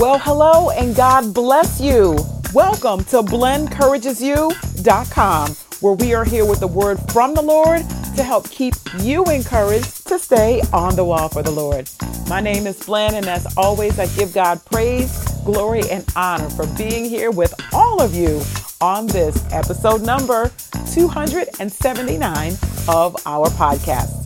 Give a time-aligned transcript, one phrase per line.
[0.00, 2.16] Well, hello and God bless you.
[2.54, 7.82] Welcome to blendencouragesyou.com, where we are here with the word from the Lord
[8.16, 11.90] to help keep you encouraged to stay on the wall for the Lord.
[12.30, 16.66] My name is Blen, and as always, I give God praise, glory, and honor for
[16.78, 18.40] being here with all of you
[18.80, 20.50] on this episode number
[20.94, 22.52] 279
[22.88, 24.16] of our podcast.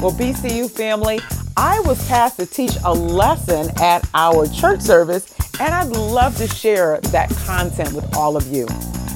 [0.00, 1.18] Well, BCU family,
[1.58, 6.46] I was tasked to teach a lesson at our church service, and I'd love to
[6.46, 8.68] share that content with all of you.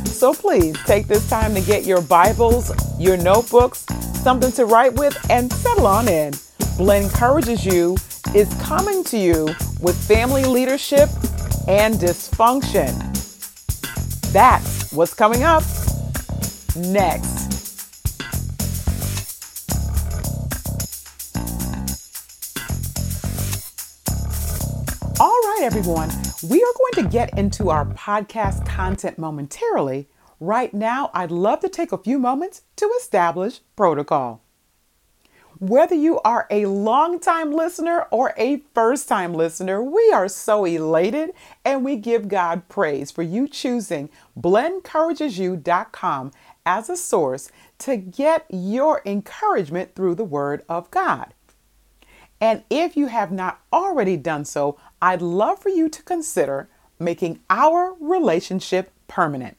[0.06, 3.84] So please take this time to get your Bibles, your notebooks,
[4.22, 6.32] something to write with, and settle on in.
[6.78, 7.98] Blen Encourages You
[8.34, 9.44] is coming to you
[9.82, 11.10] with family leadership
[11.68, 12.96] and dysfunction.
[14.32, 15.62] That's what's coming up
[16.74, 17.49] next.
[25.60, 26.08] Right, everyone,
[26.48, 30.08] we are going to get into our podcast content momentarily.
[30.38, 34.40] Right now, I'd love to take a few moments to establish protocol.
[35.58, 41.84] Whether you are a long-time listener or a first-time listener, we are so elated and
[41.84, 44.08] we give God praise for you choosing
[44.40, 46.32] blendencouragesyou.com
[46.64, 51.34] as a source to get your encouragement through the Word of God.
[52.40, 57.40] And if you have not already done so, I'd love for you to consider making
[57.48, 59.56] our relationship permanent.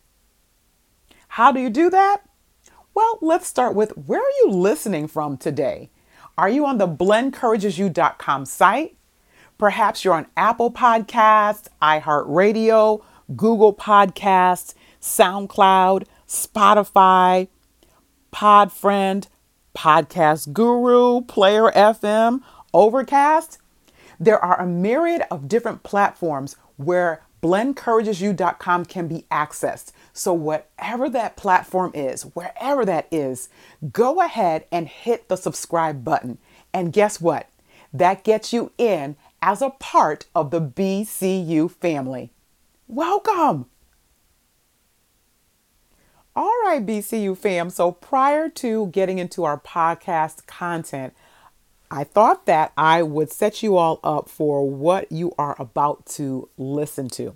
[1.29, 2.23] How do you do that?
[2.93, 5.89] Well, let's start with where are you listening from today?
[6.37, 8.97] Are you on the blendencouragesyou.com site?
[9.57, 13.03] Perhaps you're on Apple Podcasts, iHeartRadio,
[13.35, 17.47] Google Podcasts, SoundCloud, Spotify,
[18.33, 19.27] Podfriend,
[19.75, 22.41] Podcast Guru, Player FM,
[22.73, 23.60] Overcast.
[24.21, 29.93] There are a myriad of different platforms where blendencouragesyou.com can be accessed.
[30.13, 33.49] So, whatever that platform is, wherever that is,
[33.91, 36.37] go ahead and hit the subscribe button.
[36.71, 37.49] And guess what?
[37.91, 42.29] That gets you in as a part of the BCU family.
[42.87, 43.65] Welcome.
[46.35, 47.71] All right, BCU fam.
[47.71, 51.15] So, prior to getting into our podcast content,
[51.93, 56.47] I thought that I would set you all up for what you are about to
[56.57, 57.35] listen to.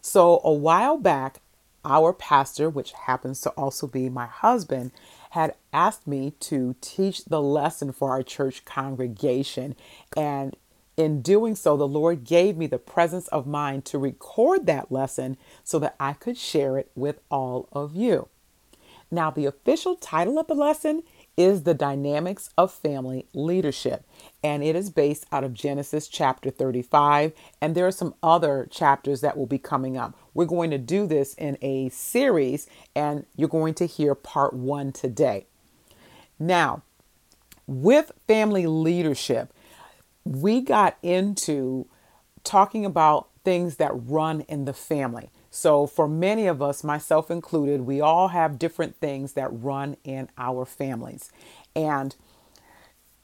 [0.00, 1.40] So, a while back,
[1.84, 4.90] our pastor, which happens to also be my husband,
[5.30, 9.76] had asked me to teach the lesson for our church congregation.
[10.16, 10.56] And
[10.96, 15.36] in doing so, the Lord gave me the presence of mind to record that lesson
[15.62, 18.28] so that I could share it with all of you.
[19.12, 21.02] Now, the official title of the lesson
[21.36, 24.04] is The Dynamics of Family Leadership.
[24.42, 27.32] And it is based out of Genesis chapter 35.
[27.60, 30.16] And there are some other chapters that will be coming up.
[30.34, 34.92] We're going to do this in a series, and you're going to hear part one
[34.92, 35.46] today.
[36.38, 36.82] Now,
[37.66, 39.52] with family leadership,
[40.24, 41.86] we got into
[42.44, 45.30] talking about things that run in the family.
[45.54, 50.30] So, for many of us, myself included, we all have different things that run in
[50.38, 51.30] our families.
[51.76, 52.16] And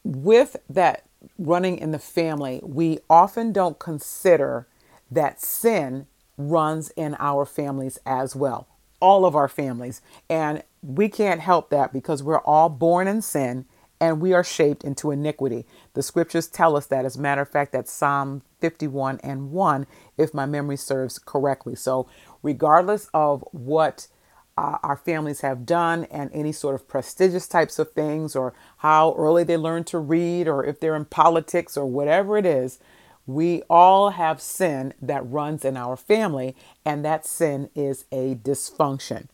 [0.05, 1.07] with that
[1.39, 4.67] running in the family, we often don't consider
[5.11, 6.07] that sin
[6.37, 8.69] runs in our families as well,
[9.01, 10.03] all of our families.
[10.29, 13.65] And we can't help that because we're all born in sin
[14.01, 15.67] and we are shaped into iniquity.
[15.95, 17.05] The scriptures tell us that.
[17.05, 19.87] As a matter of fact, that Psalm 51 and 1,
[20.19, 21.75] if my memory serves correctly.
[21.75, 22.09] So,
[22.43, 24.09] regardless of what
[24.57, 29.15] uh, our families have done and any sort of prestigious types of things, or how
[29.17, 32.81] early they learn to read, or if they're in politics, or whatever it is,
[33.25, 39.29] we all have sin that runs in our family, and that sin is a dysfunction.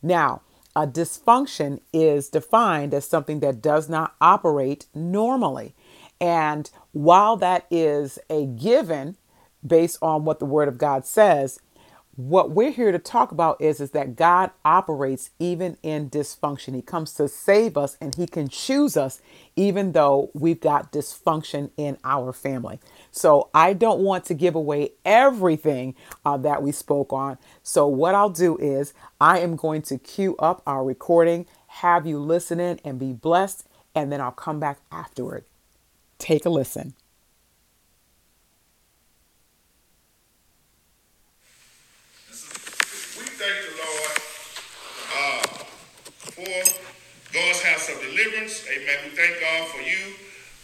[0.00, 0.42] Now,
[0.76, 5.74] a dysfunction is defined as something that does not operate normally.
[6.20, 9.16] And while that is a given
[9.66, 11.58] based on what the Word of God says,
[12.18, 16.74] what we're here to talk about is, is that God operates even in dysfunction.
[16.74, 19.22] He comes to save us and He can choose us
[19.54, 22.80] even though we've got dysfunction in our family.
[23.12, 25.94] So I don't want to give away everything
[26.24, 27.38] uh, that we spoke on.
[27.62, 32.18] So what I'll do is I am going to cue up our recording, have you
[32.18, 33.64] listen in and be blessed,
[33.94, 35.44] and then I'll come back afterward.
[36.18, 36.94] Take a listen.
[47.32, 48.64] God's house of deliverance.
[48.68, 48.98] Amen.
[49.04, 50.14] We thank God for you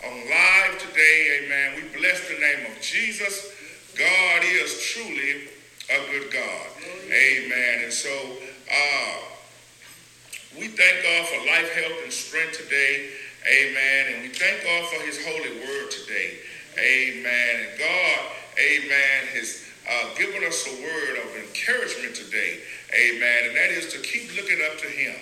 [0.05, 1.45] on live today.
[1.45, 1.77] Amen.
[1.77, 3.53] We bless the name of Jesus.
[3.97, 5.49] God is truly
[5.89, 6.67] a good God.
[7.07, 7.85] Amen.
[7.85, 9.15] And so uh,
[10.59, 13.11] we thank God for life, health, and strength today.
[13.47, 14.15] Amen.
[14.15, 16.39] And we thank God for his holy word today.
[16.77, 17.69] Amen.
[17.69, 18.21] And God,
[18.59, 22.61] amen, has uh, given us a word of encouragement today.
[22.93, 23.47] Amen.
[23.47, 25.15] And that is to keep looking up to him.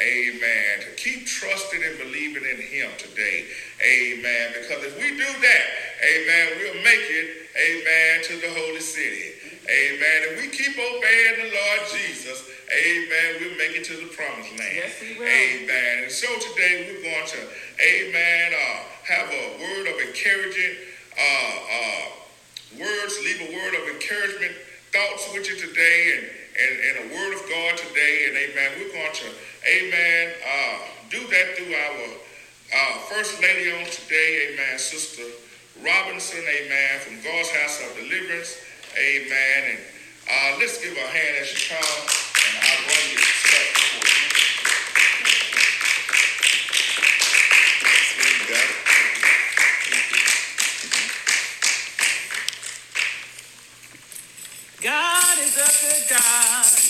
[0.00, 0.80] Amen.
[0.80, 3.46] To keep trusting and believing in him today.
[3.82, 4.54] Amen.
[4.54, 5.64] Because if we do that,
[6.02, 9.34] amen, we'll make it, amen, to the holy city.
[9.66, 10.18] Amen.
[10.32, 14.74] If we keep obeying the Lord Jesus, amen, we'll make it to the promised land.
[14.74, 15.26] Yes, we will.
[15.26, 16.04] Amen.
[16.04, 17.40] And so today we're going to,
[17.82, 20.78] amen, uh, have a word of encouragement,
[21.18, 22.04] uh, uh,
[22.78, 24.54] words, leave a word of encouragement,
[24.94, 28.26] thoughts with you today, and, and, and a word of God today.
[28.28, 29.28] And amen, we're going to,
[29.64, 30.78] amen, uh,
[31.10, 32.28] do that through our
[32.74, 35.22] uh, First Lady on today, amen, Sister
[35.80, 38.60] Robinson, amen, from God's House of Deliverance,
[38.98, 39.72] amen.
[39.72, 39.78] And
[40.28, 42.12] uh, let's give a hand as she comes,
[42.44, 44.28] and I'll bring you stuff for you.
[54.80, 55.27] It?
[55.38, 56.87] God is a good God.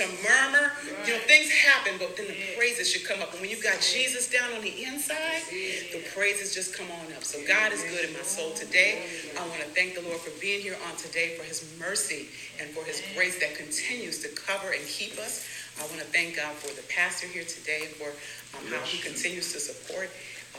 [0.00, 0.72] To murmur.
[1.06, 3.32] You know, things happen, but then the praises should come up.
[3.32, 5.44] And when you've got Jesus down on the inside,
[5.92, 7.24] the praises just come on up.
[7.24, 9.04] So God is good in my soul today.
[9.38, 12.28] I want to thank the Lord for being here on today, for his mercy
[12.60, 15.46] and for his grace that continues to cover and keep us.
[15.78, 18.08] I want to thank God for the pastor here today for
[18.56, 20.10] um, how he continues to support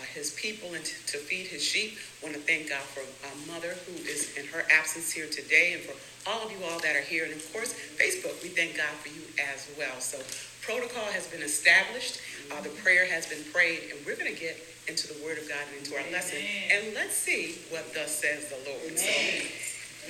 [0.02, 1.98] uh, his people and to, to feed his sheep.
[2.22, 5.74] I want to thank God for uh, mother who is in her absence here today
[5.74, 5.94] and for
[6.30, 7.26] all of you all that are here.
[7.26, 9.22] And of course, Facebook, we thank God for you
[9.54, 10.00] as well.
[10.02, 10.18] So
[10.66, 12.22] protocol has been established.
[12.52, 15.48] Uh, the prayer has been prayed and we're going to get into the word of
[15.48, 16.38] God and into our lesson.
[16.72, 18.98] And let's see what thus says the Lord.
[18.98, 19.14] So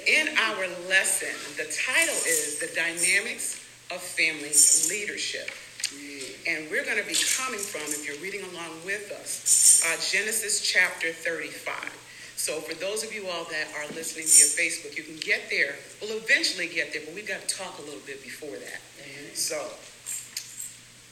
[0.08, 3.60] in our lesson, the title is The Dynamics
[3.92, 4.56] of Family
[4.88, 5.52] Leadership.
[6.48, 10.62] And we're going to be coming from, if you're reading along with us, uh, Genesis
[10.62, 11.76] chapter 35.
[12.36, 15.76] So for those of you all that are listening via Facebook, you can get there.
[16.02, 18.82] We'll eventually get there, but we've got to talk a little bit before that.
[19.38, 19.62] So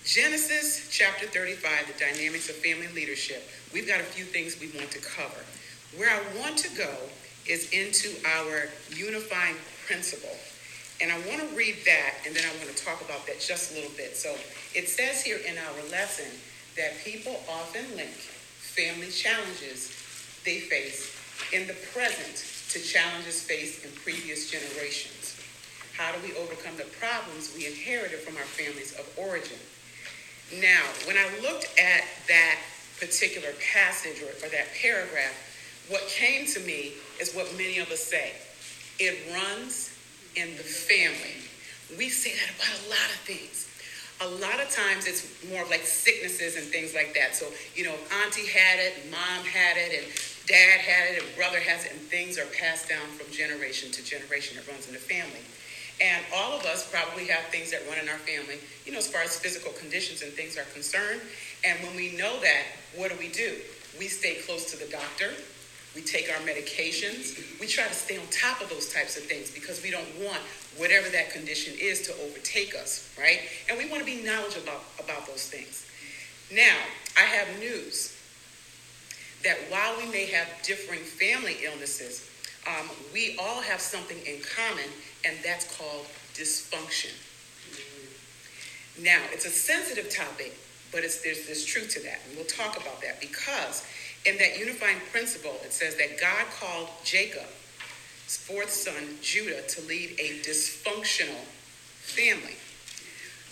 [0.06, 3.48] Genesis chapter 35, the dynamics of family leadership.
[3.72, 5.46] We've got a few things we want to cover.
[5.98, 6.90] Where I want to go
[7.46, 9.56] is into our unifying
[9.86, 10.34] principle.
[11.02, 13.72] And I want to read that, and then I want to talk about that just
[13.72, 14.18] a little bit.
[14.18, 14.36] So
[14.76, 16.28] it says here in our lesson
[16.76, 19.96] that people often link family challenges
[20.46, 21.16] they face
[21.54, 25.40] in the present to challenges faced in previous generations.
[25.98, 29.60] How do we overcome the problems we inherited from our families of origin?
[30.62, 32.60] Now, when I looked at that
[33.00, 35.36] particular passage or, or that paragraph,
[35.90, 38.34] what came to me is what many of us say
[39.00, 39.96] it runs
[40.36, 41.36] in the family.
[41.98, 43.66] We say that about a lot of things.
[44.22, 47.36] A lot of times it's more like sicknesses and things like that.
[47.36, 50.06] So, you know, auntie had it, mom had it, and
[50.46, 54.04] dad had it, and brother has it, and things are passed down from generation to
[54.04, 54.58] generation.
[54.58, 55.42] It runs in the family.
[56.02, 59.08] And all of us probably have things that run in our family, you know, as
[59.08, 61.22] far as physical conditions and things are concerned.
[61.66, 62.64] And when we know that,
[62.96, 63.58] what do we do?
[64.00, 65.32] We stay close to the doctor.
[65.96, 67.60] We take our medications.
[67.60, 70.40] We try to stay on top of those types of things because we don't want
[70.78, 73.40] whatever that condition is to overtake us, right?
[73.68, 75.86] And we want to be knowledgeable about, about those things.
[76.52, 76.78] Now,
[77.18, 78.16] I have news
[79.44, 82.30] that while we may have differing family illnesses,
[82.68, 84.90] um, we all have something in common,
[85.26, 87.14] and that's called dysfunction.
[89.02, 90.58] Now, it's a sensitive topic,
[90.92, 93.86] but there's, there's truth to that, and we'll talk about that because
[94.26, 97.48] in that unifying principle, it says that God called Jacob,
[98.26, 101.44] his fourth son, Judah, to lead a dysfunctional
[102.02, 102.56] family.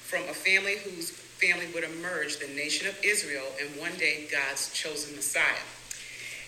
[0.03, 4.71] From a family whose family would emerge, the nation of Israel, and one day God's
[4.73, 5.43] chosen Messiah.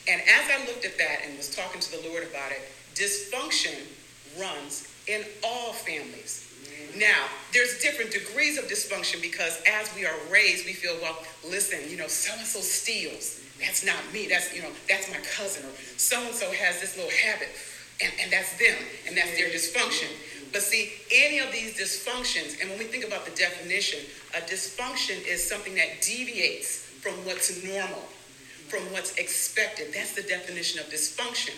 [0.07, 2.61] And as I looked at that and was talking to the Lord about it,
[2.95, 3.77] dysfunction
[4.39, 6.45] runs in all families.
[6.97, 11.79] Now, there's different degrees of dysfunction because as we are raised, we feel, well, listen,
[11.89, 13.41] you know, so and so steals.
[13.59, 14.27] That's not me.
[14.27, 15.65] That's, you know, that's my cousin.
[15.65, 17.49] Or so and so has this little habit,
[18.01, 20.09] and, and that's them, and that's their dysfunction.
[20.51, 23.99] But see, any of these dysfunctions, and when we think about the definition,
[24.35, 28.03] a dysfunction is something that deviates from what's normal,
[28.67, 29.93] from what's expected.
[29.93, 31.53] That's the definition of dysfunction.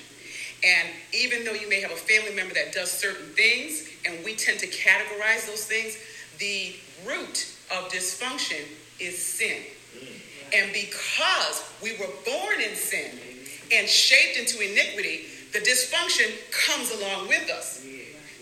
[0.63, 4.35] And even though you may have a family member that does certain things, and we
[4.35, 5.97] tend to categorize those things,
[6.37, 8.65] the root of dysfunction
[8.99, 9.63] is sin.
[10.53, 13.11] And because we were born in sin
[13.71, 17.85] and shaped into iniquity, the dysfunction comes along with us.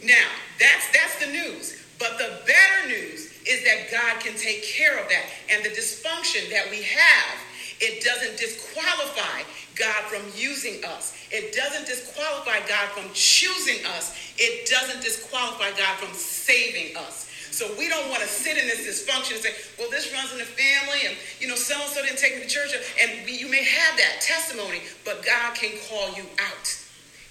[0.03, 0.27] Now,
[0.59, 1.75] that's that's the news.
[1.99, 5.25] But the better news is that God can take care of that.
[5.51, 7.35] And the dysfunction that we have,
[7.81, 9.43] it doesn't disqualify
[9.75, 11.15] God from using us.
[11.31, 14.15] It doesn't disqualify God from choosing us.
[14.37, 17.28] It doesn't disqualify God from saving us.
[17.51, 20.37] So we don't want to sit in this dysfunction and say, well, this runs in
[20.37, 22.73] the family, and you know, so and so didn't take me to church.
[23.01, 26.67] And we, you may have that testimony, but God can call you out.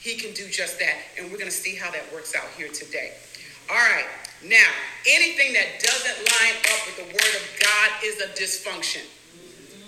[0.01, 0.97] He can do just that.
[1.19, 3.15] And we're going to see how that works out here today.
[3.71, 4.07] All right.
[4.45, 4.71] Now,
[5.07, 9.03] anything that doesn't line up with the word of God is a dysfunction.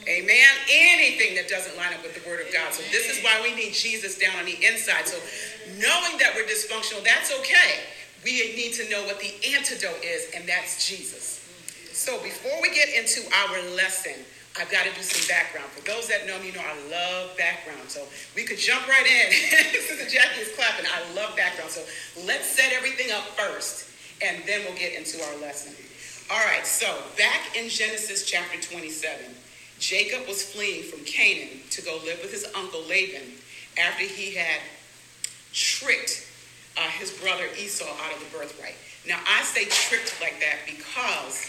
[0.08, 0.50] Amen.
[0.68, 2.72] Anything that doesn't line up with the word of God.
[2.72, 5.06] So this is why we need Jesus down on the inside.
[5.06, 5.18] So
[5.78, 7.87] knowing that we're dysfunctional, that's okay
[8.24, 11.40] we need to know what the antidote is, and that's Jesus.
[11.92, 14.14] So before we get into our lesson,
[14.58, 15.70] I've got to do some background.
[15.70, 17.88] For those that know me, you know I love background.
[17.88, 19.32] So we could jump right in.
[19.80, 20.86] Sister Jackie is clapping.
[20.86, 21.70] I love background.
[21.70, 21.82] So
[22.26, 23.88] let's set everything up first,
[24.20, 25.72] and then we'll get into our lesson.
[26.30, 26.86] All right, so
[27.18, 29.34] back in Genesis chapter 27,
[29.78, 33.34] Jacob was fleeing from Canaan to go live with his uncle Laban
[33.78, 34.60] after he had
[35.52, 36.29] tricked
[36.76, 38.74] uh, his brother Esau out of the birthright.
[39.06, 41.48] Now, I say tricked like that because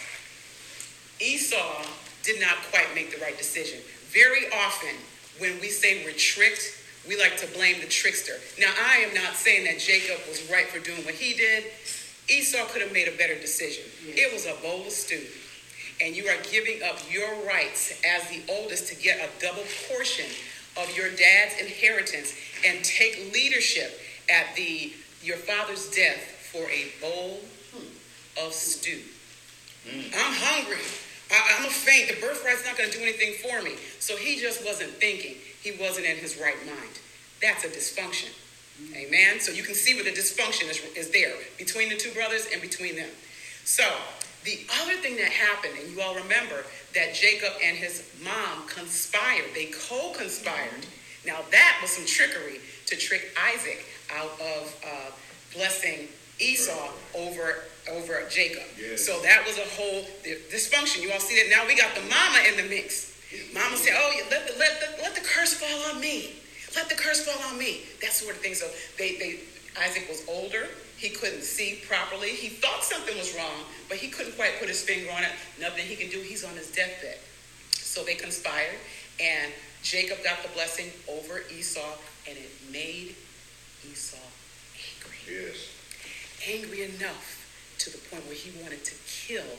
[1.19, 1.85] Esau
[2.23, 3.79] did not quite make the right decision.
[4.09, 4.95] Very often,
[5.39, 8.33] when we say we're tricked, we like to blame the trickster.
[8.59, 11.65] Now, I am not saying that Jacob was right for doing what he did.
[12.29, 13.83] Esau could have made a better decision.
[14.05, 14.17] Yes.
[14.17, 15.25] It was a bowl of stew.
[15.99, 20.25] And you are giving up your rights as the oldest to get a double portion
[20.77, 22.33] of your dad's inheritance
[22.65, 23.99] and take leadership
[24.29, 26.19] at the your father's death
[26.51, 27.39] for a bowl
[28.43, 28.99] of stew.
[29.87, 30.05] Mm.
[30.13, 30.83] I'm hungry.
[31.31, 32.09] I, am a faint.
[32.09, 33.75] The birthright's not going to do anything for me.
[33.99, 35.35] So he just wasn't thinking.
[35.61, 36.99] He wasn't in his right mind.
[37.41, 38.29] That's a dysfunction.
[38.81, 38.95] Mm.
[39.07, 39.39] Amen.
[39.39, 42.61] So you can see where the dysfunction is, is there between the two brothers and
[42.61, 43.09] between them.
[43.63, 43.87] So
[44.43, 49.45] the other thing that happened, and you all remember that Jacob and his mom conspired.
[49.53, 50.85] They co-conspired.
[51.25, 53.85] Now that was some trickery to trick Isaac
[54.15, 55.11] out of uh,
[55.53, 56.07] blessing
[56.39, 58.63] Esau over over Jacob.
[58.79, 59.05] Yes.
[59.05, 60.05] So that was a whole
[60.53, 61.01] dysfunction.
[61.01, 63.17] You all see that now we got the mama in the mix.
[63.53, 66.35] Mama said, "Oh, let the, let the, let the curse fall on me.
[66.75, 68.53] Let the curse fall on me." That sort of thing.
[68.53, 69.39] So they they
[69.79, 70.67] Isaac was older.
[70.97, 72.29] He couldn't see properly.
[72.29, 75.31] He thought something was wrong, but he couldn't quite put his finger on it.
[75.59, 76.19] Nothing he can do.
[76.19, 77.17] He's on his deathbed.
[77.71, 78.77] So they conspired,
[79.19, 79.51] and
[79.81, 81.97] Jacob got the blessing over Esau,
[82.29, 83.15] and it made
[83.89, 84.17] Esau
[84.75, 85.17] angry.
[85.27, 85.57] Yes.
[86.47, 87.41] Angry enough
[87.79, 89.57] to the point where he wanted to kill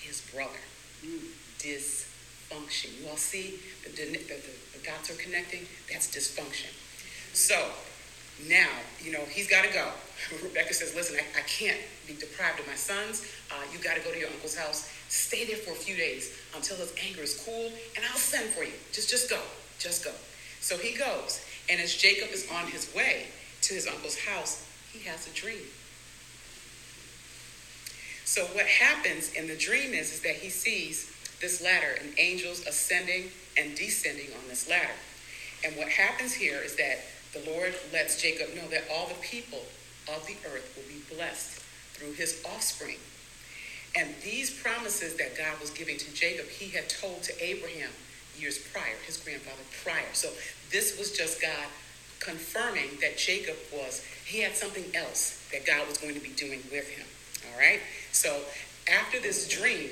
[0.00, 0.62] his brother.
[1.04, 1.32] Mm.
[1.58, 3.00] Dysfunction.
[3.00, 4.36] You all see the, the, the,
[4.78, 5.66] the dots are connecting?
[5.90, 6.72] That's dysfunction.
[7.32, 7.70] So
[8.48, 8.68] now,
[9.02, 9.90] you know, he's got to go.
[10.42, 13.26] Rebecca says, listen, I, I can't be deprived of my sons.
[13.50, 14.90] Uh, you got to go to your uncle's house.
[15.08, 18.62] Stay there for a few days until his anger is cool, and I'll send for
[18.62, 18.72] you.
[18.92, 19.40] Just, just go.
[19.78, 20.12] Just go.
[20.60, 21.44] So he goes.
[21.70, 23.26] And as Jacob is on his way
[23.68, 25.66] to his uncle's house, he has a dream.
[28.24, 31.10] So what happens in the dream is, is that he sees
[31.40, 34.96] this ladder and angels ascending and descending on this ladder.
[35.64, 36.98] And what happens here is that
[37.32, 39.62] the Lord lets Jacob know that all the people
[40.14, 41.60] of the earth will be blessed
[41.92, 42.96] through his offspring.
[43.96, 47.90] And these promises that God was giving to Jacob, he had told to Abraham
[48.38, 50.12] years prior, his grandfather prior.
[50.12, 50.30] So
[50.70, 51.66] this was just God
[52.20, 56.60] confirming that Jacob was, he had something else that God was going to be doing
[56.70, 57.06] with him.
[57.50, 57.80] All right?
[58.12, 58.40] So
[58.90, 59.90] after this dream,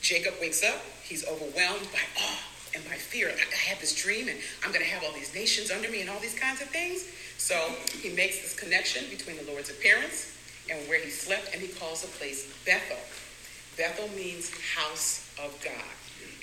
[0.00, 2.42] Jacob wakes up, he's overwhelmed by awe
[2.74, 3.28] and by fear.
[3.28, 6.10] I have this dream and I'm going to have all these nations under me and
[6.10, 7.04] all these kinds of things.
[7.38, 7.54] So
[8.00, 10.36] he makes this connection between the Lord's appearance
[10.70, 12.98] and where he slept, and he calls the place Bethel.
[13.76, 15.72] Bethel means house of God.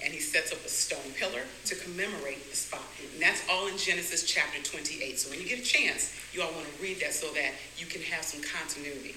[0.04, 2.84] And he sets up a stone pillar to commemorate the spot.
[3.14, 5.18] And that's all in Genesis chapter 28.
[5.18, 7.86] So when you get a chance, you all want to read that so that you
[7.86, 9.16] can have some continuity.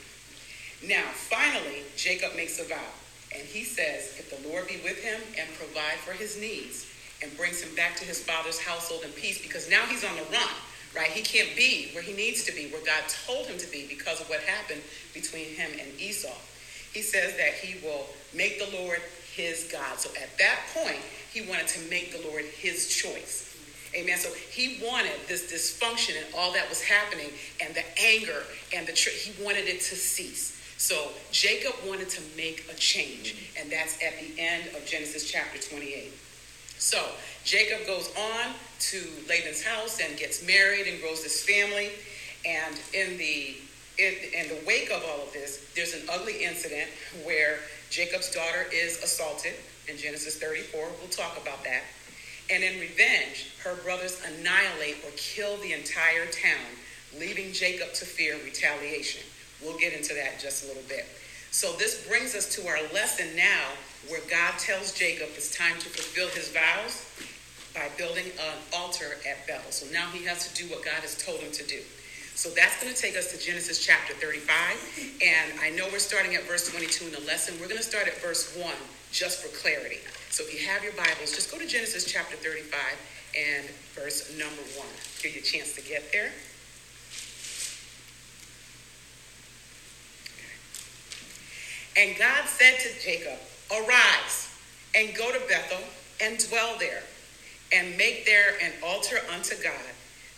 [0.87, 2.93] Now, finally, Jacob makes a vow.
[3.35, 6.87] And he says, if the Lord be with him and provide for his needs
[7.23, 10.23] and brings him back to his father's household in peace, because now he's on the
[10.33, 10.55] run,
[10.97, 11.11] right?
[11.11, 14.21] He can't be where he needs to be, where God told him to be because
[14.21, 14.81] of what happened
[15.13, 16.33] between him and Esau.
[16.95, 19.03] He says that he will make the Lord
[19.39, 19.99] his God.
[19.99, 21.01] So at that point,
[21.33, 23.57] he wanted to make the Lord his choice.
[23.95, 24.19] Amen.
[24.19, 27.31] So he wanted this dysfunction and all that was happening
[27.63, 28.43] and the anger
[28.75, 30.57] and the tr- he wanted it to cease.
[30.77, 35.59] So Jacob wanted to make a change, and that's at the end of Genesis chapter
[35.59, 36.13] 28.
[36.79, 37.05] So
[37.45, 41.91] Jacob goes on to Laban's house and gets married and grows this family.
[42.47, 43.57] And in the
[43.99, 46.89] in, in the wake of all of this, there's an ugly incident
[47.25, 47.59] where
[47.91, 49.55] Jacob's daughter is assaulted
[49.89, 50.81] in Genesis 34.
[51.01, 51.83] We'll talk about that.
[52.51, 56.65] And in revenge, her brothers annihilate or kill the entire town,
[57.19, 59.23] leaving Jacob to fear retaliation.
[59.63, 61.07] We'll get into that in just a little bit.
[61.51, 63.67] So this brings us to our lesson now
[64.09, 67.05] where God tells Jacob it's time to fulfill his vows
[67.75, 69.73] by building an altar at Bethel.
[69.73, 71.81] So now he has to do what God has told him to do.
[72.39, 75.19] So that's going to take us to Genesis chapter 35.
[75.27, 77.57] And I know we're starting at verse 22 in the lesson.
[77.59, 78.73] We're going to start at verse 1
[79.11, 79.99] just for clarity.
[80.31, 82.79] So if you have your Bibles, just go to Genesis chapter 35
[83.37, 84.87] and verse number 1.
[85.21, 86.31] Give you a chance to get there.
[91.99, 93.41] And God said to Jacob,
[93.73, 94.47] Arise
[94.95, 95.83] and go to Bethel
[96.23, 97.03] and dwell there,
[97.73, 99.91] and make there an altar unto God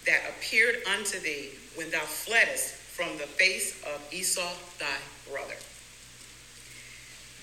[0.07, 1.51] that appeared unto thee
[1.81, 5.55] when thou fleddest from the face of Esau thy brother.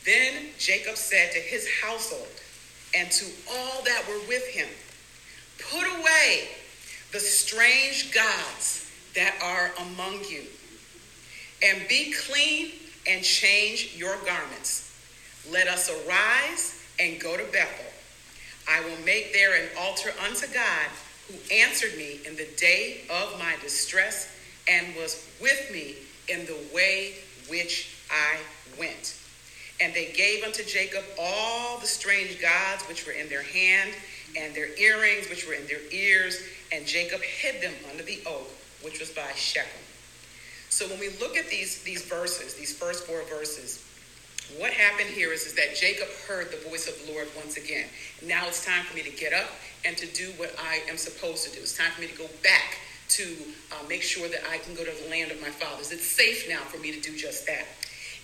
[0.06, 2.28] Then Jacob said to his household
[2.96, 4.68] and to all that were with him,
[5.72, 6.50] Put away
[7.12, 10.44] the strange gods that are among you,
[11.64, 12.74] and be clean
[13.10, 14.94] and change your garments.
[15.52, 17.92] Let us arise and go to Bethel.
[18.70, 20.90] I will make there an altar unto God
[21.28, 24.30] who answered me in the day of my distress
[24.68, 25.96] and was with me
[26.28, 27.14] in the way
[27.50, 28.38] which I
[28.80, 29.16] went.
[29.80, 33.92] And they gave unto Jacob all the strange gods which were in their hand,
[34.36, 38.50] and their earrings which were in their ears, and Jacob hid them under the oak
[38.82, 39.82] which was by Shechem.
[40.70, 43.84] So when we look at these, these verses, these first four verses,
[44.58, 47.88] what happened here is, is that Jacob heard the voice of the Lord once again.
[48.24, 49.50] Now it's time for me to get up
[49.86, 51.62] and to do what I am supposed to do.
[51.62, 52.78] It's time for me to go back
[53.10, 53.24] to
[53.72, 55.92] uh, make sure that I can go to the land of my fathers.
[55.92, 57.66] It's safe now for me to do just that.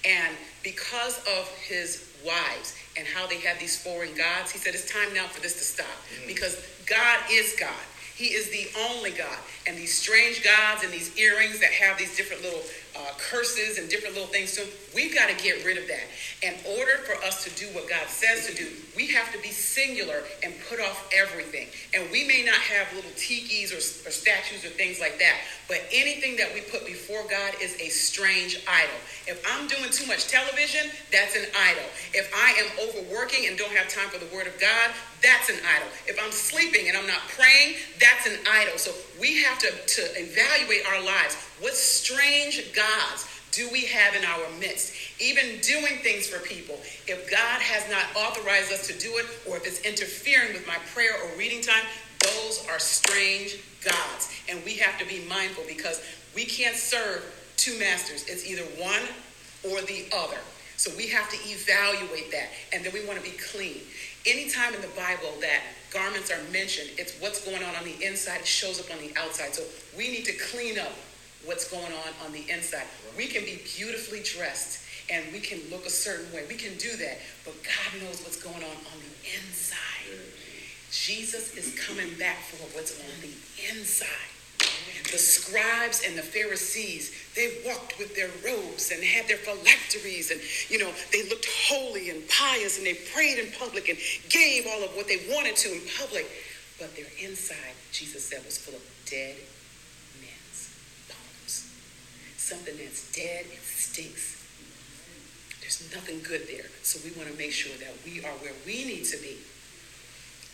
[0.06, 4.92] And because of his wives and how they had these foreign gods, he said, It's
[4.92, 6.28] time now for this to stop mm-hmm.
[6.28, 7.72] because God is God.
[8.16, 9.38] He is the only God.
[9.66, 12.62] And these strange gods and these earrings that have these different little
[12.96, 16.06] uh, curses and different little things them, we've got to get rid of that.
[16.42, 19.50] In order for us to do what God says to do, we have to be
[19.50, 21.68] singular and put off everything.
[21.94, 25.82] And we may not have little tikis or, or statues or things like that, but
[25.92, 29.00] anything that we put before God is a strange idol.
[29.26, 31.86] If I'm doing too much television, that's an idol.
[32.14, 34.92] If I am overworking and don't have time for the Word of God,
[35.24, 35.88] that's an idol.
[36.06, 38.78] If I'm sleeping and I'm not praying, that's an idol.
[38.78, 41.38] So we have to, to evaluate our lives.
[41.64, 44.94] What strange gods do we have in our midst?
[45.22, 46.76] Even doing things for people.
[47.08, 50.76] If God has not authorized us to do it, or if it's interfering with my
[50.94, 51.86] prayer or reading time,
[52.24, 54.32] Those are strange gods.
[54.50, 56.02] And we have to be mindful because
[56.36, 57.24] we can't serve
[57.58, 58.26] two masters.
[58.28, 59.02] It's either one
[59.64, 60.38] or the other.
[60.78, 62.50] So we have to evaluate that.
[62.74, 63.82] And then we want to be clean.
[64.26, 68.42] Anytime in the Bible that garments are mentioned, it's what's going on on the inside,
[68.42, 69.54] it shows up on the outside.
[69.54, 69.64] So
[69.98, 70.92] we need to clean up
[71.46, 72.86] what's going on on the inside.
[73.18, 74.80] We can be beautifully dressed
[75.12, 76.46] and we can look a certain way.
[76.48, 79.84] We can do that, but God knows what's going on on the inside.
[80.92, 83.34] Jesus is coming back for what's on the
[83.70, 84.08] inside.
[85.12, 90.40] The scribes and the Pharisees, they walked with their robes and had their phylacteries, and
[90.70, 93.98] you know, they looked holy and pious, and they prayed in public and
[94.30, 96.26] gave all of what they wanted to in public.
[96.80, 99.36] But their inside, Jesus said, was full of dead
[102.54, 104.38] Something that's dead, it stinks.
[105.62, 106.70] There's nothing good there.
[106.84, 109.42] So we want to make sure that we are where we need to be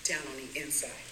[0.08, 1.04] down on the inside.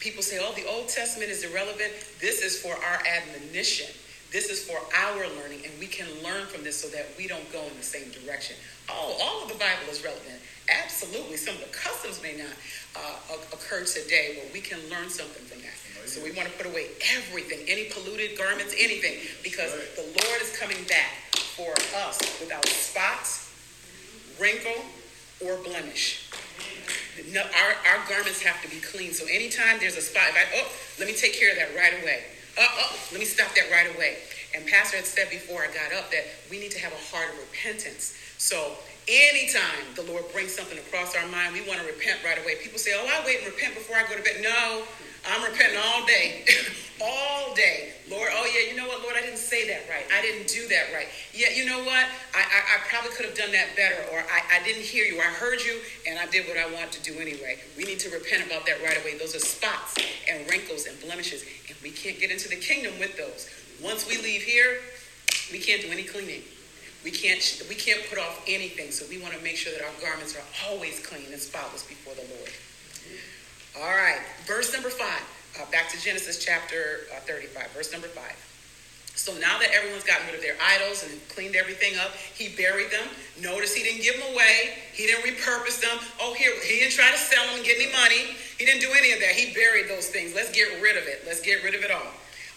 [0.00, 1.92] People say, oh, the Old Testament is irrelevant.
[2.18, 3.92] This is for our admonition.
[4.32, 7.52] This is for our learning, and we can learn from this so that we don't
[7.52, 8.56] go in the same direction.
[8.88, 10.40] Oh, all of the Bible is relevant.
[10.70, 11.36] Absolutely.
[11.36, 12.56] Some of the customs may not
[12.96, 15.76] uh, occur today, but we can learn something from that.
[16.10, 20.50] So we want to put away everything, any polluted garments, anything, because the Lord is
[20.58, 21.70] coming back for
[22.02, 23.54] us without spots,
[24.40, 24.82] wrinkle,
[25.38, 26.28] or blemish.
[27.30, 29.12] No, our, our garments have to be clean.
[29.12, 30.66] So anytime there's a spot, if I, oh,
[30.98, 32.24] let me take care of that right away.
[32.58, 34.18] Oh, oh, let me stop that right away.
[34.54, 37.30] And Pastor had said before I got up that we need to have a heart
[37.30, 38.18] of repentance.
[38.38, 38.74] So
[39.06, 42.56] anytime the Lord brings something across our mind, we want to repent right away.
[42.58, 44.42] People say, oh, I wait and repent before I go to bed.
[44.42, 44.82] No,
[45.28, 46.44] I'm repenting all day.
[47.02, 47.92] all day.
[48.10, 50.04] Lord, oh yeah, you know what, Lord, I didn't say that right.
[50.12, 51.06] I didn't do that right.
[51.32, 52.04] Yeah, you know what?
[52.34, 55.20] I, I, I probably could have done that better, or I, I didn't hear you.
[55.20, 55.78] I heard you,
[56.08, 57.60] and I did what I wanted to do anyway.
[57.76, 59.16] We need to repent about that right away.
[59.16, 59.96] Those are spots
[60.28, 63.48] and wrinkles and blemishes, and we can't get into the kingdom with those.
[63.82, 64.78] Once we leave here,
[65.52, 66.42] we can't do any cleaning.
[67.04, 68.90] We can't we can't put off anything.
[68.90, 72.14] So we want to make sure that our garments are always clean and spotless before
[72.14, 72.50] the Lord.
[73.78, 75.22] All right, verse number five.
[75.60, 78.34] Uh, back to Genesis chapter uh, 35, verse number five.
[79.14, 82.90] So now that everyone's gotten rid of their idols and cleaned everything up, he buried
[82.90, 83.06] them.
[83.42, 84.78] Notice he didn't give them away.
[84.92, 85.98] He didn't repurpose them.
[86.20, 88.34] Oh, here, he didn't try to sell them and get any money.
[88.58, 89.34] He didn't do any of that.
[89.34, 90.34] He buried those things.
[90.34, 91.22] Let's get rid of it.
[91.26, 92.10] Let's get rid of it all.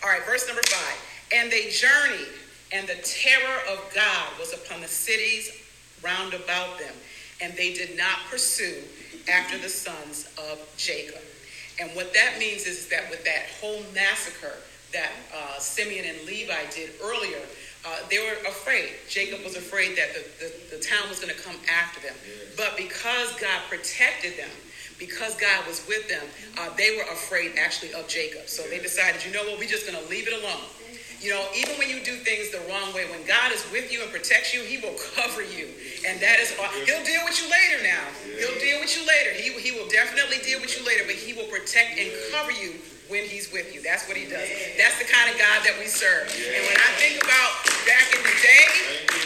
[0.04, 0.98] All right, verse number five.
[1.36, 2.32] And they journeyed,
[2.72, 5.52] and the terror of God was upon the cities
[6.02, 6.94] round about them,
[7.42, 8.84] and they did not pursue
[9.30, 11.22] after the sons of Jacob.
[11.80, 14.56] And what that means is that with that whole massacre
[14.94, 17.42] that uh, Simeon and Levi did earlier,
[17.86, 18.92] uh, they were afraid.
[19.10, 22.16] Jacob was afraid that the, the, the town was going to come after them.
[22.56, 24.54] But because God protected them,
[25.00, 26.24] because God was with them,
[26.60, 28.48] uh, they were afraid actually of Jacob.
[28.48, 30.64] So they decided, you know what, we're just going to leave it alone.
[31.24, 34.04] You know, even when you do things the wrong way, when God is with you
[34.04, 35.72] and protects you, He will cover you.
[36.04, 36.68] And that is all.
[36.84, 38.04] He'll deal with you later now.
[38.28, 39.32] He'll deal with you later.
[39.32, 42.76] He, he will definitely deal with you later, but He will protect and cover you
[43.08, 43.80] when He's with you.
[43.80, 44.44] That's what He does.
[44.76, 46.28] That's the kind of God that we serve.
[46.28, 47.52] And when I think about
[47.88, 48.64] back in the day,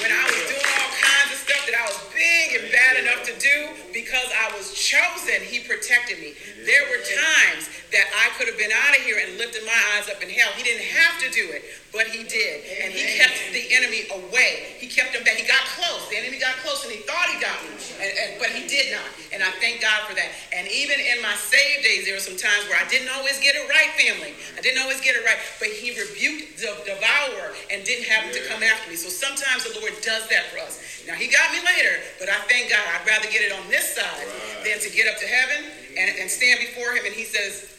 [0.06, 1.07] when I was doing all kinds
[1.48, 5.64] stuff that I was big and bad enough to do, because I was chosen, He
[5.64, 6.36] protected me.
[6.68, 10.12] There were times that I could have been out of here and lifted my eyes
[10.12, 10.52] up in hell.
[10.60, 11.64] He didn't have to do it,
[11.96, 12.68] but he did.
[12.84, 14.76] And he kept the enemy away.
[14.76, 15.40] He kept him back.
[15.40, 16.04] He got close.
[16.12, 18.94] The enemy got close and he thought he got me, and, and, but he did
[18.94, 19.06] not.
[19.34, 20.30] And I thank God for that.
[20.54, 23.58] And even in my saved days, there were some times where I didn't always get
[23.58, 24.34] it right, family.
[24.58, 28.34] I didn't always get it right, but he rebuked the devourer and didn't have him
[28.38, 28.96] to come after me.
[28.96, 30.82] So sometimes the Lord does that for us.
[31.06, 32.84] Now, he got me later, but I thank God.
[32.84, 34.64] I'd rather get it on this side right.
[34.64, 37.74] than to get up to heaven and, and stand before him and he says,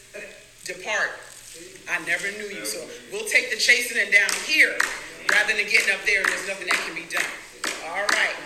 [0.65, 1.13] Depart
[1.89, 2.65] I never knew you.
[2.65, 4.77] So we'll take the chastening down here
[5.31, 7.25] rather than getting up there and there's nothing that can be done.
[7.89, 8.37] All right.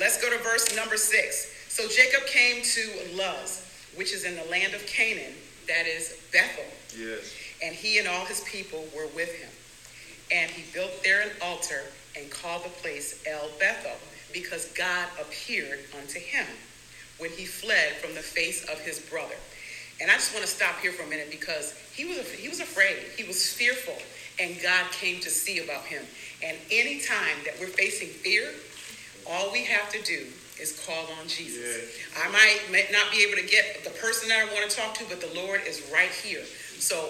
[0.00, 1.52] Let's go to verse number six.
[1.68, 5.34] So Jacob came to Luz, which is in the land of Canaan,
[5.68, 6.64] that is Bethel.
[6.98, 7.32] Yes.
[7.62, 9.50] And he and all his people were with him.
[10.32, 11.82] And he built there an altar
[12.18, 13.96] and called the place El Bethel,
[14.32, 16.46] because God appeared unto him
[17.18, 19.36] when he fled from the face of his brother.
[20.00, 22.60] And I just want to stop here for a minute because he was he was
[22.60, 22.96] afraid.
[23.18, 23.98] He was fearful,
[24.40, 26.02] and God came to see about him.
[26.42, 28.48] And any time that we're facing fear,
[29.28, 30.26] all we have to do
[30.60, 32.04] is call on Jesus.
[32.14, 32.24] Yeah.
[32.24, 32.30] I
[32.70, 35.20] might not be able to get the person that I want to talk to, but
[35.20, 36.44] the Lord is right here.
[36.78, 37.08] So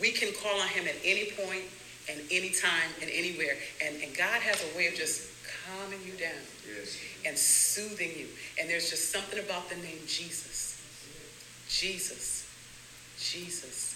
[0.00, 1.64] we can call on him at any point
[2.10, 3.56] and any time and anywhere.
[3.84, 5.28] And, and God has a way of just
[5.66, 6.96] calming you down yes.
[7.26, 8.26] and soothing you.
[8.58, 10.58] And there's just something about the name Jesus
[11.68, 12.46] Jesus.
[13.18, 13.94] Jesus.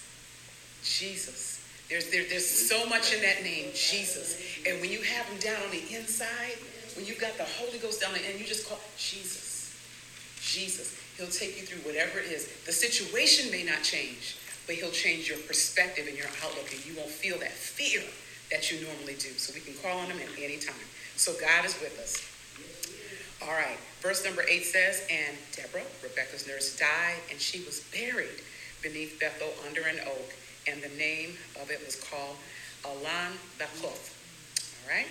[0.84, 1.64] Jesus.
[1.88, 4.40] There's, there, there's so much in that name, Jesus.
[4.66, 6.56] And when you have him down on the inside,
[6.96, 9.74] when you've got the Holy Ghost down there and you just call Jesus,
[10.40, 12.48] Jesus, he'll take you through whatever it is.
[12.66, 16.96] The situation may not change, but he'll change your perspective and your outlook, and you
[16.96, 18.02] won't feel that fear
[18.50, 19.32] that you normally do.
[19.38, 20.86] So we can call on him at any time.
[21.16, 22.20] So God is with us.
[23.42, 28.42] All right, verse number eight says, And Deborah, Rebecca's nurse, died, and she was buried
[28.82, 30.34] beneath Bethel under an oak,
[30.68, 32.36] and the name of it was called
[32.84, 34.14] Allon Bachuth.
[34.84, 35.06] All right?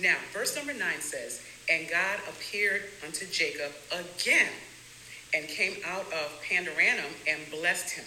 [0.00, 4.50] Now, verse number nine says, And God appeared unto Jacob again,
[5.34, 8.04] and came out of Padanaram and blessed him.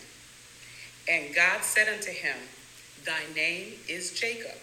[1.10, 2.38] And God said unto him,
[3.06, 4.58] Thy name is Jacob.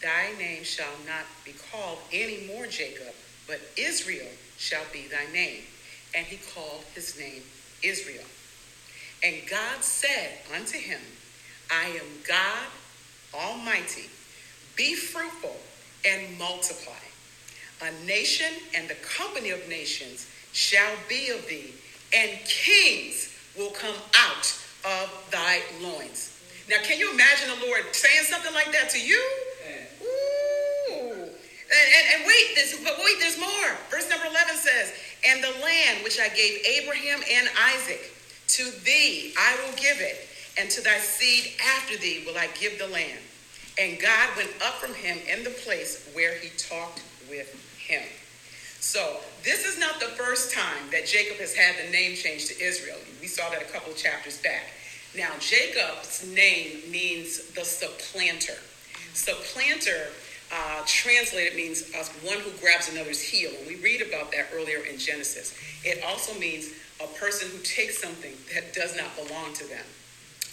[0.00, 3.14] Thy name shall not be called any more Jacob,
[3.46, 5.62] but Israel shall be thy name.
[6.14, 7.42] And he called his name
[7.82, 8.24] Israel.
[9.22, 11.00] And God said unto him,
[11.70, 12.66] I am God
[13.34, 14.10] Almighty.
[14.76, 15.56] Be fruitful
[16.06, 16.92] and multiply.
[17.82, 21.74] A nation and the company of nations shall be of thee,
[22.16, 24.46] and kings will come out
[24.84, 26.40] of thy loins.
[26.68, 29.20] Now, can you imagine the Lord saying something like that to you?
[30.02, 31.28] Ooh.
[31.74, 33.70] And, and, and wait, there's, but wait, there's more.
[33.90, 34.92] Verse number 11 says,
[35.28, 38.12] And the land which I gave Abraham and Isaac,
[38.48, 42.78] to thee I will give it, and to thy seed after thee will I give
[42.78, 43.18] the land.
[43.78, 48.02] And God went up from him in the place where he talked with him.
[48.80, 52.62] So, this is not the first time that Jacob has had the name changed to
[52.62, 52.98] Israel.
[53.20, 54.64] We saw that a couple of chapters back.
[55.16, 58.58] Now, Jacob's name means the supplanter.
[59.14, 60.08] Supplanter,
[60.52, 63.50] uh, translated, means uh, one who grabs another's heel.
[63.66, 65.56] We read about that earlier in Genesis.
[65.84, 66.70] It also means
[67.02, 69.84] a person who takes something that does not belong to them,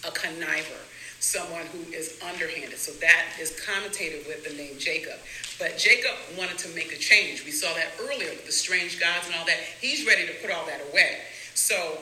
[0.07, 0.81] a conniver,
[1.21, 2.77] someone who is underhanded.
[2.77, 5.19] So that is connotated with the name Jacob.
[5.59, 7.45] But Jacob wanted to make a change.
[7.45, 9.57] We saw that earlier with the strange gods and all that.
[9.79, 11.19] He's ready to put all that away.
[11.53, 11.99] So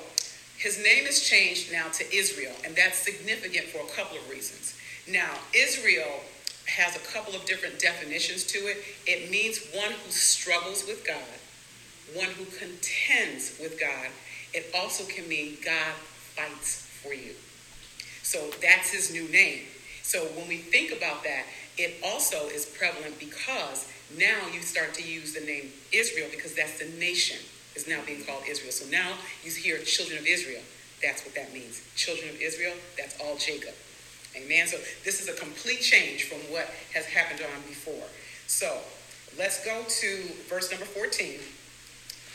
[0.57, 4.75] his name is changed now to Israel, and that's significant for a couple of reasons.
[5.07, 6.21] Now, Israel
[6.67, 8.77] has a couple of different definitions to it.
[9.05, 11.17] It means one who struggles with God,
[12.13, 14.07] one who contends with God.
[14.53, 15.93] It also can mean God
[16.35, 17.33] fights for you.
[18.29, 19.65] So that's his new name.
[20.03, 21.45] So when we think about that,
[21.79, 26.77] it also is prevalent because now you start to use the name Israel because that's
[26.77, 27.39] the nation
[27.75, 28.71] is now being called Israel.
[28.71, 29.13] So now
[29.43, 30.61] you hear children of Israel.
[31.01, 31.81] That's what that means.
[31.95, 33.73] Children of Israel, that's all Jacob.
[34.37, 34.67] Amen.
[34.67, 38.05] So this is a complete change from what has happened on before.
[38.45, 38.77] So
[39.39, 40.09] let's go to
[40.47, 41.39] verse number 14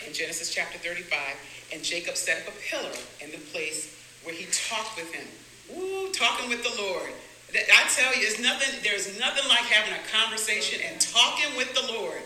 [0.08, 1.36] in Genesis chapter 35.
[1.72, 5.28] And Jacob set up a pillar in the place where he talked with him.
[5.72, 7.10] Ooh, talking with the Lord.
[7.54, 11.92] I tell you, it's nothing, there's nothing like having a conversation and talking with the
[11.92, 12.20] Lord.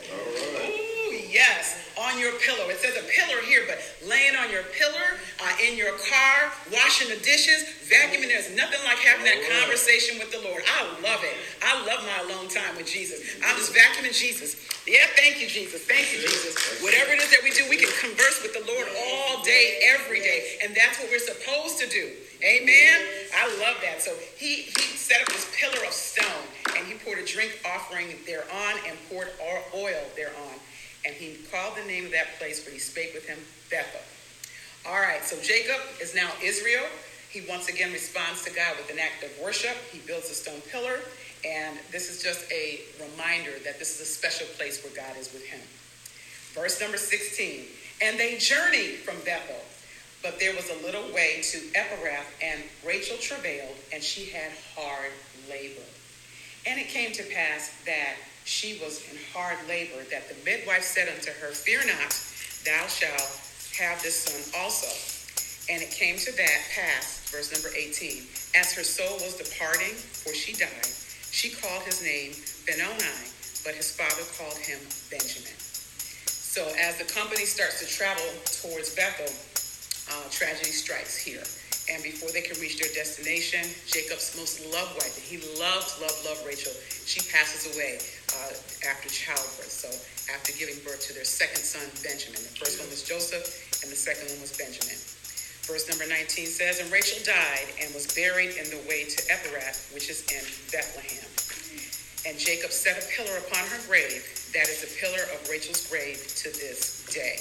[0.64, 2.70] Ooh, yes on your pillow.
[2.70, 7.10] It says a pillar here, but laying on your pillar, uh, in your car, washing
[7.10, 8.30] the dishes, vacuuming.
[8.30, 10.62] There's nothing like having that conversation with the Lord.
[10.62, 11.34] I love it.
[11.62, 13.20] I love my alone time with Jesus.
[13.42, 14.62] I'm just vacuuming Jesus.
[14.86, 15.82] Yeah, thank you, Jesus.
[15.84, 16.80] Thank you, Jesus.
[16.82, 20.20] Whatever it is that we do, we can converse with the Lord all day, every
[20.20, 20.58] day.
[20.62, 22.14] And that's what we're supposed to do.
[22.42, 23.00] Amen.
[23.34, 24.00] I love that.
[24.00, 26.46] So he, he set up this pillar of stone
[26.76, 29.28] and he poured a drink offering thereon and poured
[29.74, 30.58] oil thereon
[31.04, 33.38] and he called the name of that place where he spake with him
[33.70, 34.00] Bethel.
[34.86, 36.84] All right, so Jacob is now Israel.
[37.30, 39.76] He once again responds to God with an act of worship.
[39.92, 41.00] He builds a stone pillar,
[41.44, 45.32] and this is just a reminder that this is a special place where God is
[45.32, 45.60] with him.
[46.54, 47.64] Verse number 16
[48.02, 49.60] And they journeyed from Bethel,
[50.22, 55.12] but there was a little way to Ephrath, and Rachel travailed, and she had hard
[55.48, 55.86] labor.
[56.66, 61.08] And it came to pass that she was in hard labor, that the midwife said
[61.08, 62.10] unto her, Fear not,
[62.64, 63.40] thou shalt
[63.78, 64.90] have this son also.
[65.70, 68.24] And it came to that pass, verse number 18,
[68.56, 70.88] as her soul was departing, for she died,
[71.30, 72.32] she called his name
[72.66, 73.28] Benoni,
[73.64, 75.54] but his father called him Benjamin.
[76.58, 78.24] So as the company starts to travel
[78.64, 79.28] towards Bethel,
[80.10, 81.44] uh, tragedy strikes here.
[81.88, 86.20] And before they can reach their destination, Jacob's most loved wife, and he loved, loved,
[86.28, 86.72] loved Rachel,
[87.08, 87.96] she passes away
[88.36, 88.52] uh,
[88.84, 89.72] after childbirth.
[89.72, 89.88] So
[90.28, 92.44] after giving birth to their second son, Benjamin.
[92.44, 93.48] The first one was Joseph,
[93.80, 95.00] and the second one was Benjamin.
[95.64, 99.92] Verse number 19 says, And Rachel died and was buried in the way to Ephrath,
[99.96, 101.28] which is in Bethlehem.
[102.28, 104.24] And Jacob set a pillar upon her grave.
[104.52, 107.40] That is the pillar of Rachel's grave to this day.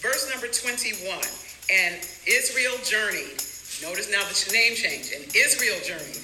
[0.00, 1.20] Verse number 21
[1.70, 3.40] and Israel journeyed
[3.82, 5.14] Notice now your name changed.
[5.14, 6.20] And Israel journeyed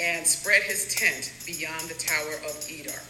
[0.00, 3.02] and spread his tent beyond the tower of Edar.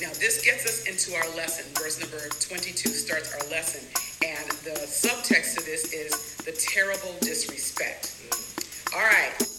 [0.00, 1.66] Now, this gets us into our lesson.
[1.74, 3.84] Verse number 22 starts our lesson.
[4.26, 8.16] And the subtext to this is the terrible disrespect.
[8.94, 9.53] All right.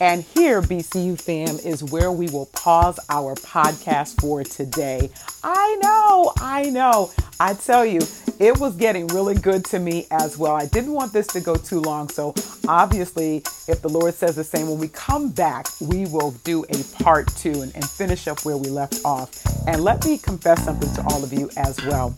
[0.00, 5.10] And here, BCU fam, is where we will pause our podcast for today.
[5.44, 7.10] I know, I know.
[7.38, 8.00] I tell you,
[8.38, 10.54] it was getting really good to me as well.
[10.56, 12.08] I didn't want this to go too long.
[12.08, 12.34] So,
[12.66, 17.02] obviously, if the Lord says the same, when we come back, we will do a
[17.02, 19.30] part two and, and finish up where we left off.
[19.66, 22.14] And let me confess something to all of you as well.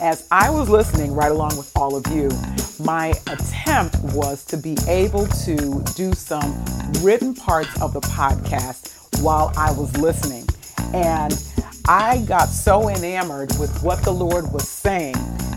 [0.00, 2.28] As I was listening right along with all of you,
[2.84, 6.52] my attempt was to be able to do some
[7.04, 10.46] written parts of the podcast while I was listening.
[10.94, 11.38] And
[11.86, 15.16] I got so enamored with what the Lord was saying,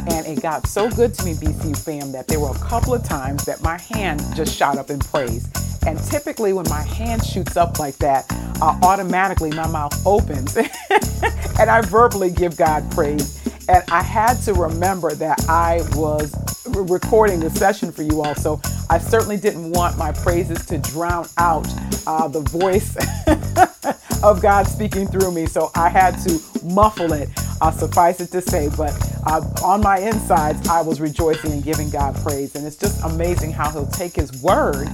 [0.10, 3.02] and it got so good to me, BC fam, that there were a couple of
[3.04, 5.48] times that my hand just shot up in praise.
[5.86, 8.26] And typically, when my hand shoots up like that,
[8.62, 10.58] uh, automatically my mouth opens
[11.60, 13.48] and I verbally give God praise.
[13.70, 16.34] And I had to remember that I was
[16.68, 18.36] recording the session for you all.
[18.36, 21.67] So I certainly didn't want my praises to drown out
[22.08, 22.95] uh, the voice
[24.23, 25.45] of God speaking through me.
[25.47, 27.30] So I had to muffle it,
[27.62, 28.69] uh, suffice it to say.
[28.78, 28.93] But
[29.26, 32.56] uh, on my insides, I was rejoicing and giving God praise.
[32.56, 34.89] And it's just amazing how He'll take His word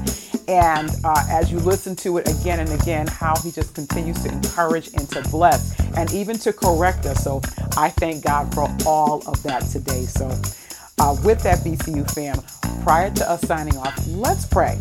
[0.48, 4.30] and uh, as you listen to it again and again, how he just continues to
[4.32, 7.24] encourage and to bless and even to correct us.
[7.24, 7.42] So
[7.78, 10.04] I thank God for all of that today.
[10.06, 10.30] So,
[11.00, 12.42] uh, with that, BCU fam,
[12.84, 14.78] prior to us signing off, let's pray.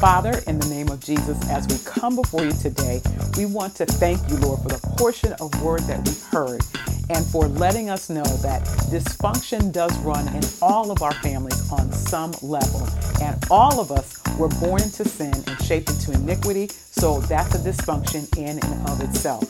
[0.00, 3.02] Father, in the name of Jesus, as we come before you today,
[3.36, 6.62] we want to thank you, Lord, for the portion of word that we've heard
[7.10, 11.92] and for letting us know that dysfunction does run in all of our families on
[11.92, 12.88] some level.
[13.22, 17.58] And all of us were born into sin and shaped into iniquity, so that's a
[17.58, 19.44] dysfunction in and of itself.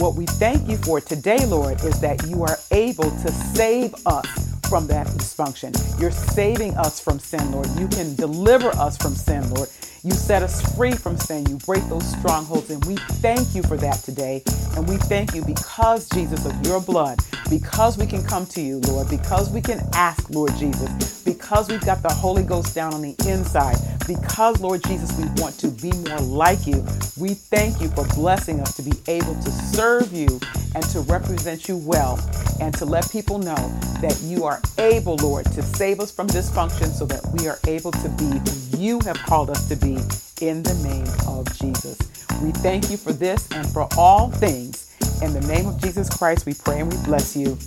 [0.00, 4.43] What we thank you for today, Lord, is that you are able to save us
[4.68, 5.74] from that dysfunction.
[6.00, 7.68] You're saving us from sin, Lord.
[7.78, 9.68] You can deliver us from sin, Lord.
[10.04, 11.46] You set us free from sin.
[11.46, 12.70] You break those strongholds.
[12.70, 14.42] And we thank you for that today.
[14.76, 18.80] And we thank you because, Jesus, of your blood, because we can come to you,
[18.80, 23.02] Lord, because we can ask, Lord Jesus, because we've got the Holy Ghost down on
[23.02, 26.84] the inside, because, Lord Jesus, we want to be more like you.
[27.18, 30.40] We thank you for blessing us to be able to serve you
[30.74, 32.18] and to represent you well
[32.60, 33.56] and to let people know
[34.00, 37.92] that you are able, Lord, to save us from dysfunction so that we are able
[37.92, 39.98] to be who you have called us to be
[40.40, 41.98] in the name of Jesus.
[42.42, 44.94] We thank you for this and for all things.
[45.22, 47.58] In the name of Jesus Christ, we pray and we bless you.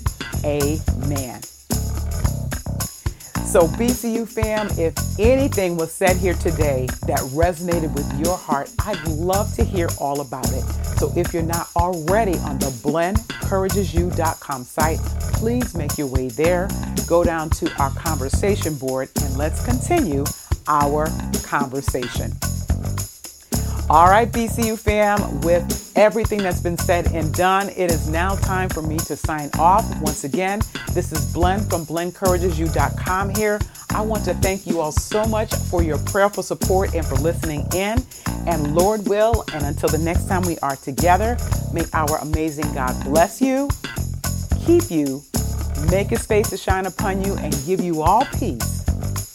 [0.45, 1.41] Amen.
[3.47, 9.01] So, BCU fam, if anything was said here today that resonated with your heart, I'd
[9.07, 10.63] love to hear all about it.
[10.99, 14.99] So, if you're not already on the blenencouragesyou.com site,
[15.33, 16.67] please make your way there.
[17.07, 20.25] Go down to our conversation board and let's continue
[20.67, 21.07] our
[21.43, 22.33] conversation.
[23.89, 28.67] All right, BCU fam, with everything that's been said and done, it is now time
[28.67, 29.86] for me to sign off.
[30.02, 30.60] Once again,
[30.91, 33.62] this is Blend from blenencouragesyou.com here.
[33.91, 37.65] I want to thank you all so much for your prayerful support and for listening
[37.73, 38.04] in.
[38.45, 41.38] And Lord will, and until the next time we are together,
[41.71, 43.69] may our amazing God bless you,
[44.65, 45.23] keep you,
[45.89, 48.84] make his face to shine upon you, and give you all peace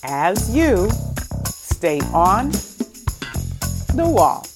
[0.02, 0.90] as you
[1.46, 2.52] stay on
[3.92, 4.51] the wall.